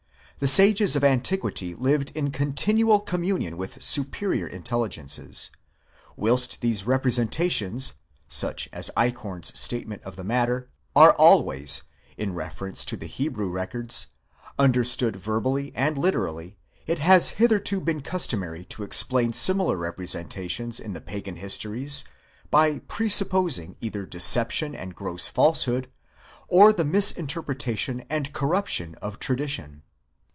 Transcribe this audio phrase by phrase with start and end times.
[0.39, 5.51] The sages of antiquity lived in continual communion with superior intelligences,
[6.15, 7.93] Whilst these re presentations
[8.27, 11.83] (such is Eichhorn's statement of the matter) are always,
[12.17, 14.07] in reference to the Hebrew records,
[14.57, 16.57] understood verbally and literally,
[16.87, 22.03] it has hitherto been customary to explain similar representations in the pagan histories,
[22.49, 25.87] by presupposing either deception and gross falsehood,
[26.47, 29.83] or the mis interpretation and corruption of tradition.